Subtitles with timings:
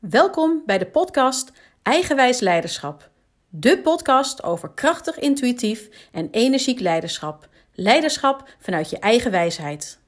[0.00, 1.52] Welkom bij de podcast
[1.82, 3.10] Eigenwijs Leiderschap.
[3.48, 7.48] De podcast over krachtig, intuïtief en energiek leiderschap.
[7.74, 9.98] Leiderschap vanuit je eigen wijsheid.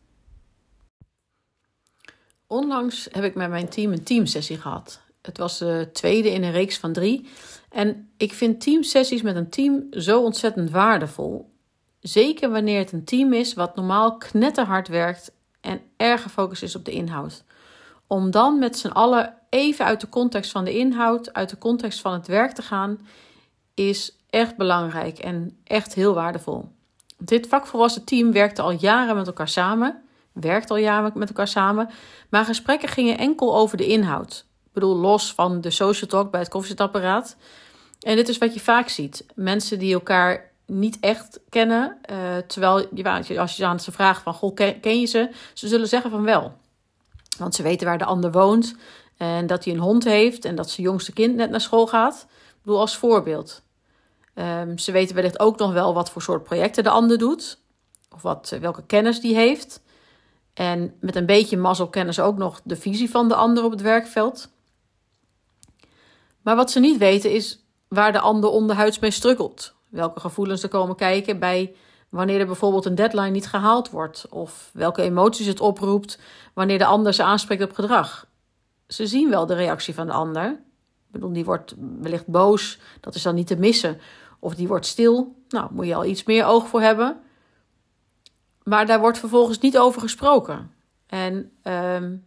[2.46, 5.00] Onlangs heb ik met mijn team een teamsessie gehad.
[5.22, 7.28] Het was de tweede in een reeks van drie.
[7.70, 11.50] En ik vind teamsessies met een team zo ontzettend waardevol.
[12.00, 16.84] Zeker wanneer het een team is wat normaal knetterhard werkt en erg gefocust is op
[16.84, 17.44] de inhoud.
[18.12, 22.00] Om dan met z'n allen even uit de context van de inhoud, uit de context
[22.00, 22.98] van het werk te gaan,
[23.74, 26.68] is echt belangrijk en echt heel waardevol.
[27.18, 31.90] Dit vakvolwassen team werkte al jaren met elkaar samen, werkt al jaren met elkaar samen,
[32.30, 34.46] maar gesprekken gingen enkel over de inhoud.
[34.64, 37.36] Ik bedoel, los van de social talk bij het koffiezetapparaat.
[38.00, 39.26] En dit is wat je vaak ziet.
[39.34, 42.88] Mensen die elkaar niet echt kennen, uh, terwijl
[43.38, 45.30] als je aan ze vraagt van, goh, ken je ze?
[45.54, 46.60] Ze zullen zeggen van wel.
[47.42, 48.76] Want ze weten waar de ander woont
[49.16, 52.26] en dat hij een hond heeft en dat zijn jongste kind net naar school gaat.
[52.30, 53.62] Ik bedoel, als voorbeeld.
[54.34, 57.58] Um, ze weten wellicht ook nog wel wat voor soort projecten de ander doet.
[58.14, 59.82] Of wat, welke kennis die heeft.
[60.54, 63.70] En met een beetje mazzel kennen ze ook nog de visie van de ander op
[63.70, 64.48] het werkveld.
[66.42, 69.74] Maar wat ze niet weten is waar de ander onderhuids mee struggelt.
[69.88, 71.74] Welke gevoelens er komen kijken bij
[72.12, 74.26] wanneer er bijvoorbeeld een deadline niet gehaald wordt.
[74.30, 76.18] Of welke emoties het oproept
[76.54, 78.26] wanneer de ander ze aanspreekt op gedrag.
[78.86, 80.50] Ze zien wel de reactie van de ander.
[81.06, 84.00] Ik bedoel, die wordt wellicht boos, dat is dan niet te missen.
[84.38, 87.20] Of die wordt stil, nou, moet je al iets meer oog voor hebben.
[88.62, 90.70] Maar daar wordt vervolgens niet over gesproken.
[91.06, 92.26] En um,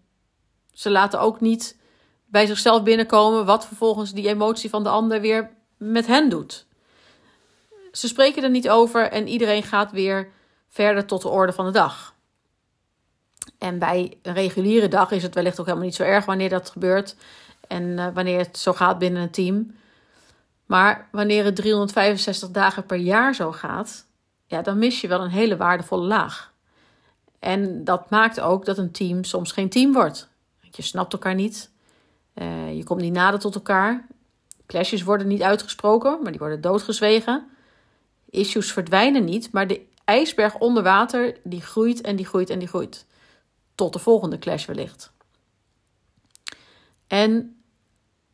[0.71, 1.77] ze laten ook niet
[2.25, 6.65] bij zichzelf binnenkomen wat vervolgens die emotie van de ander weer met hen doet.
[7.97, 10.31] Ze spreken er niet over en iedereen gaat weer
[10.67, 12.13] verder tot de orde van de dag.
[13.57, 16.69] En bij een reguliere dag is het wellicht ook helemaal niet zo erg wanneer dat
[16.69, 17.15] gebeurt
[17.67, 19.75] en uh, wanneer het zo gaat binnen een team.
[20.65, 24.05] Maar wanneer het 365 dagen per jaar zo gaat,
[24.45, 26.53] ja, dan mis je wel een hele waardevolle laag.
[27.39, 30.29] En dat maakt ook dat een team soms geen team wordt.
[30.71, 31.71] Je snapt elkaar niet.
[32.35, 34.07] Uh, je komt niet nader tot elkaar.
[34.65, 37.54] Clashes worden niet uitgesproken, maar die worden doodgezwegen.
[38.35, 42.67] Issues verdwijnen niet, maar de ijsberg onder water die groeit en die groeit en die
[42.67, 43.05] groeit.
[43.75, 45.11] Tot de volgende clash wellicht.
[47.07, 47.55] En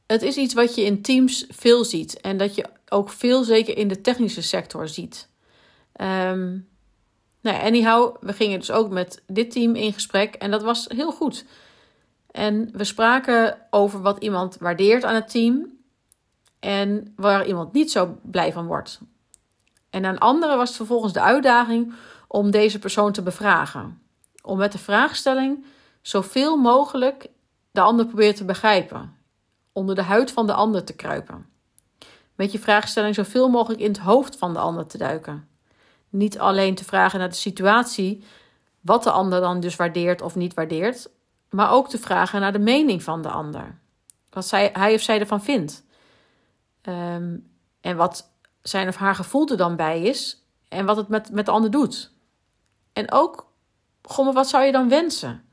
[0.05, 3.77] het is iets wat je in teams veel ziet en dat je ook veel zeker
[3.77, 5.29] in de technische sector ziet.
[6.01, 6.67] Um,
[7.41, 11.11] nou, anyhow, we gingen dus ook met dit team in gesprek en dat was heel
[11.11, 11.45] goed.
[12.31, 15.79] En we spraken over wat iemand waardeert aan het team
[16.59, 18.99] en waar iemand niet zo blij van wordt.
[19.91, 21.93] En aan anderen was het vervolgens de uitdaging
[22.27, 24.01] om deze persoon te bevragen.
[24.41, 25.65] Om met de vraagstelling
[26.01, 27.29] zoveel mogelijk
[27.71, 29.15] de ander proberen te begrijpen.
[29.71, 31.45] Onder de huid van de ander te kruipen.
[32.35, 35.47] Met je vraagstelling zoveel mogelijk in het hoofd van de ander te duiken.
[36.09, 38.23] Niet alleen te vragen naar de situatie,
[38.81, 41.09] wat de ander dan dus waardeert of niet waardeert,
[41.49, 43.79] maar ook te vragen naar de mening van de ander.
[44.29, 45.83] Wat zij, hij of zij ervan vindt.
[46.81, 47.49] Um,
[47.81, 48.30] en wat
[48.61, 51.71] zijn of haar gevoel er dan bij is en wat het met, met de ander
[51.71, 52.11] doet.
[52.93, 53.51] En ook,
[54.01, 55.43] goh, wat zou je dan wensen?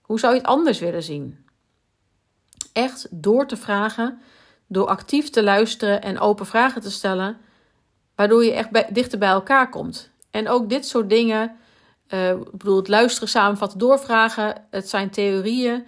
[0.00, 1.46] Hoe zou je het anders willen zien?
[2.72, 4.20] Echt door te vragen,
[4.66, 7.38] door actief te luisteren en open vragen te stellen,
[8.14, 10.10] waardoor je echt dichter bij elkaar komt.
[10.30, 11.56] En ook dit soort dingen,
[12.08, 15.86] uh, ik bedoel, het luisteren, samenvatten, doorvragen, het zijn theorieën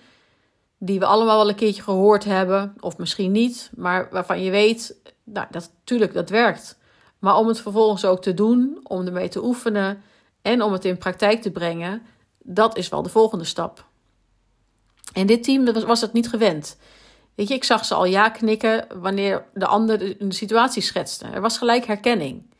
[0.82, 4.96] die we allemaal wel een keertje gehoord hebben, of misschien niet, maar waarvan je weet,
[5.24, 6.78] nou, dat, natuurlijk, dat werkt.
[7.18, 10.02] Maar om het vervolgens ook te doen, om ermee te oefenen
[10.42, 12.02] en om het in praktijk te brengen,
[12.38, 13.88] dat is wel de volgende stap.
[15.12, 16.76] En dit team was, was het niet gewend.
[17.34, 21.26] Weet je, ik zag ze al ja knikken wanneer de ander de, situatie schetste.
[21.26, 22.54] Er was gelijk herkenning.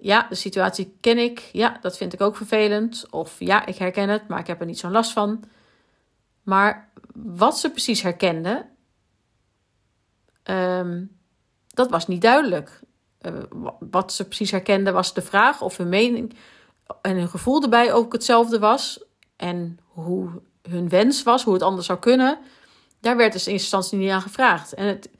[0.00, 1.48] Ja, de situatie ken ik.
[1.52, 3.06] Ja, dat vind ik ook vervelend.
[3.10, 5.44] Of ja, ik herken het, maar ik heb er niet zo'n last van.
[6.42, 8.68] Maar wat ze precies herkenden,
[10.44, 11.17] um,
[11.78, 12.80] dat was niet duidelijk.
[13.22, 13.32] Uh,
[13.90, 16.34] wat ze precies herkenden was de vraag of hun mening
[17.02, 19.04] en hun gevoel erbij ook hetzelfde was.
[19.36, 20.30] En hoe
[20.62, 22.38] hun wens was, hoe het anders zou kunnen.
[23.00, 24.74] Daar werd dus in eerste instantie niet aan gevraagd.
[24.74, 25.10] En het,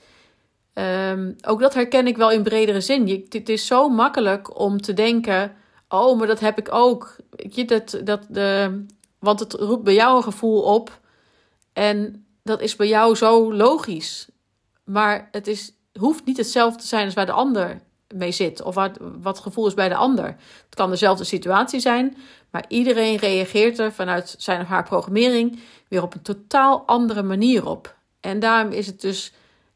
[1.13, 3.07] um, ook dat herken ik wel in bredere zin.
[3.07, 5.57] Je, het is zo makkelijk om te denken:
[5.89, 7.17] oh, maar dat heb ik ook.
[7.37, 8.85] Je, dat, dat, de,
[9.19, 11.01] want het roept bij jou een gevoel op.
[11.73, 14.29] En dat is bij jou zo logisch.
[14.85, 17.81] Maar het is hoeft niet hetzelfde te zijn als waar de ander
[18.15, 18.63] mee zit.
[18.63, 20.27] Of wat, wat het gevoel is bij de ander.
[20.65, 22.17] Het kan dezelfde situatie zijn,
[22.51, 27.67] maar iedereen reageert er vanuit zijn of haar programmering weer op een totaal andere manier
[27.67, 27.97] op.
[28.21, 29.33] En daarom is het dus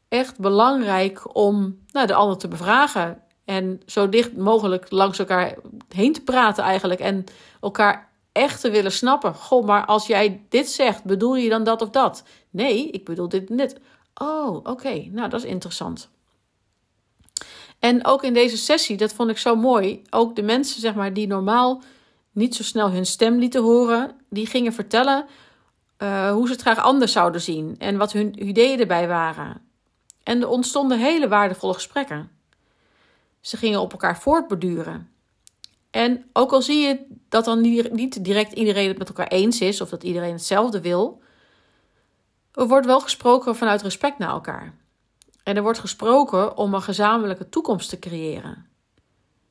[0.07, 3.21] echt belangrijk om nou, de ander te bevragen.
[3.45, 5.55] En zo dicht mogelijk langs elkaar
[5.89, 6.99] heen te praten eigenlijk.
[6.99, 7.23] En
[7.61, 9.35] elkaar echt te willen snappen.
[9.35, 12.23] Goh, maar als jij dit zegt, bedoel je dan dat of dat?
[12.49, 13.79] Nee, ik bedoel dit dit.
[14.15, 15.07] Oh, oké.
[15.11, 16.09] Nou, dat is interessant.
[17.79, 20.01] En ook in deze sessie, dat vond ik zo mooi.
[20.09, 21.81] Ook de mensen, zeg maar, die normaal
[22.31, 25.25] niet zo snel hun stem lieten horen, die gingen vertellen
[25.97, 29.61] uh, hoe ze het graag anders zouden zien en wat hun ideeën erbij waren.
[30.23, 32.31] En er ontstonden hele waardevolle gesprekken.
[33.41, 35.09] Ze gingen op elkaar voortborduren.
[35.91, 37.61] En ook al zie je dat dan
[37.91, 41.21] niet direct iedereen het met elkaar eens is of dat iedereen hetzelfde wil,
[42.53, 44.73] er wordt wel gesproken vanuit respect naar elkaar.
[45.43, 48.67] En er wordt gesproken om een gezamenlijke toekomst te creëren.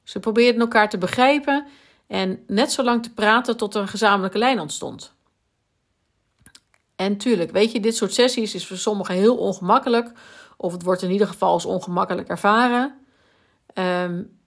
[0.03, 1.67] Ze probeerden elkaar te begrijpen
[2.07, 5.15] en net zo lang te praten tot er een gezamenlijke lijn ontstond.
[6.97, 10.13] En tuurlijk, weet je, dit soort sessies is voor sommigen heel ongemakkelijk,
[10.57, 13.01] of het wordt in ieder geval als ongemakkelijk ervaren.
[13.75, 14.41] Um,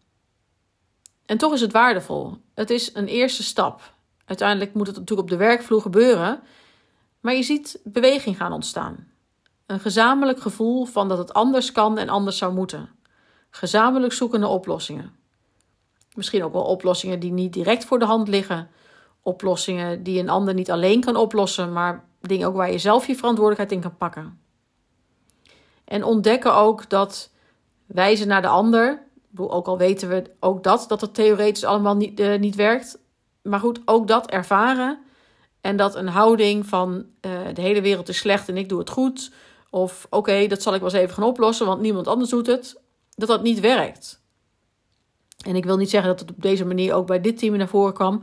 [1.26, 2.38] en toch is het waardevol.
[2.54, 3.94] Het is een eerste stap.
[4.26, 6.42] Uiteindelijk moet het natuurlijk op de werkvloer gebeuren,
[7.26, 9.08] maar je ziet beweging gaan ontstaan.
[9.66, 12.90] Een gezamenlijk gevoel van dat het anders kan en anders zou moeten.
[13.50, 15.16] Gezamenlijk zoeken naar oplossingen.
[16.16, 18.70] Misschien ook wel oplossingen die niet direct voor de hand liggen.
[19.22, 23.16] Oplossingen die een ander niet alleen kan oplossen, maar dingen ook waar je zelf je
[23.16, 24.40] verantwoordelijkheid in kan pakken.
[25.86, 27.32] En ontdekken ook dat
[27.86, 32.20] wijzen naar de ander, ook al weten we ook dat, dat het theoretisch allemaal niet,
[32.20, 33.00] uh, niet werkt.
[33.42, 35.05] Maar goed, ook dat ervaren.
[35.66, 38.90] En dat een houding van uh, de hele wereld is slecht en ik doe het
[38.90, 39.32] goed.
[39.70, 42.82] Of oké, dat zal ik wel eens even gaan oplossen, want niemand anders doet het.
[43.16, 44.22] Dat dat niet werkt.
[45.46, 47.68] En ik wil niet zeggen dat het op deze manier ook bij dit team naar
[47.68, 48.22] voren kwam.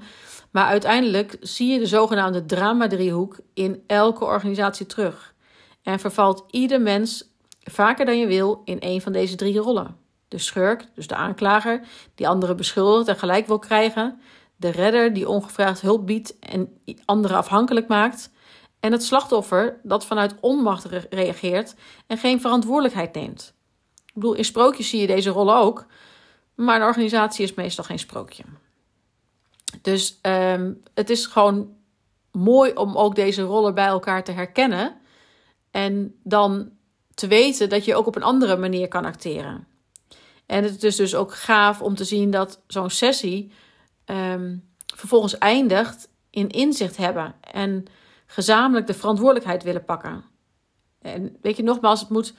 [0.50, 5.34] Maar uiteindelijk zie je de zogenaamde drama-driehoek in elke organisatie terug.
[5.82, 7.30] En vervalt ieder mens
[7.60, 9.96] vaker dan je wil in een van deze drie rollen.
[10.28, 11.80] De schurk, dus de aanklager,
[12.14, 14.20] die anderen beschuldigt en gelijk wil krijgen.
[14.62, 18.30] De redder, die ongevraagd hulp biedt en anderen afhankelijk maakt.
[18.80, 21.74] En het slachtoffer, dat vanuit onmacht reageert
[22.06, 23.54] en geen verantwoordelijkheid neemt.
[24.06, 25.86] Ik bedoel, in sprookjes zie je deze rollen ook.
[26.54, 28.42] Maar een organisatie is meestal geen sprookje.
[29.82, 31.76] Dus um, het is gewoon
[32.32, 35.00] mooi om ook deze rollen bij elkaar te herkennen.
[35.70, 36.70] En dan
[37.14, 39.66] te weten dat je ook op een andere manier kan acteren.
[40.46, 43.52] En het is dus ook gaaf om te zien dat zo'n sessie
[44.12, 47.84] um, vervolgens eindigt in inzicht hebben en
[48.26, 50.24] gezamenlijk de verantwoordelijkheid willen pakken.
[51.00, 52.34] En weet je, nogmaals, het moet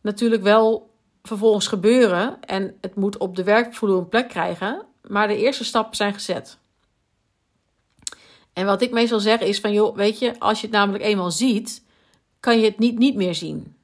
[0.00, 5.36] natuurlijk wel vervolgens gebeuren en het moet op de werkvloer een plek krijgen, maar de
[5.36, 6.58] eerste stappen zijn gezet.
[8.52, 11.30] En wat ik meestal zeg is van, joh, weet je, als je het namelijk eenmaal
[11.30, 11.84] ziet,
[12.40, 13.76] kan je het niet niet meer zien.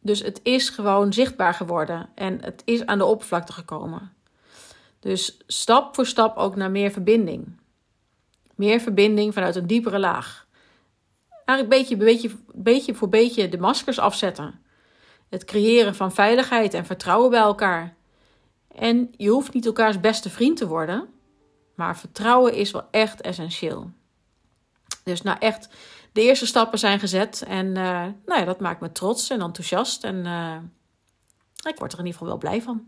[0.00, 4.12] Dus het is gewoon zichtbaar geworden en het is aan de oppervlakte gekomen.
[5.02, 7.56] Dus stap voor stap ook naar meer verbinding.
[8.54, 10.46] Meer verbinding vanuit een diepere laag.
[11.44, 14.60] Eigenlijk beetje, beetje, beetje voor beetje de maskers afzetten.
[15.28, 17.94] Het creëren van veiligheid en vertrouwen bij elkaar.
[18.68, 21.08] En je hoeft niet elkaars beste vriend te worden,
[21.74, 23.90] maar vertrouwen is wel echt essentieel.
[25.04, 25.68] Dus nou echt
[26.12, 27.44] de eerste stappen zijn gezet.
[27.46, 27.74] En uh,
[28.26, 30.04] nou ja, dat maakt me trots en enthousiast.
[30.04, 30.56] En uh,
[31.72, 32.86] ik word er in ieder geval wel blij van.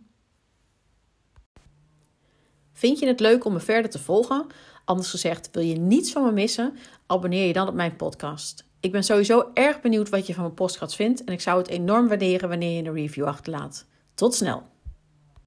[2.75, 4.47] Vind je het leuk om me verder te volgen?
[4.85, 6.77] Anders gezegd, wil je niets van me missen?
[7.07, 8.65] Abonneer je dan op mijn podcast.
[8.81, 11.25] Ik ben sowieso erg benieuwd wat je van mijn podcast vindt.
[11.25, 13.87] En ik zou het enorm waarderen wanneer je een review achterlaat.
[14.15, 14.74] Tot snel!